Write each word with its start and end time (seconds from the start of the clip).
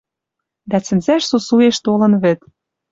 Дӓ 0.69 0.77
сӹнзӓш 0.87 1.23
сусуэш 1.29 1.77
толын 1.85 2.13
вӹд... 2.21 2.39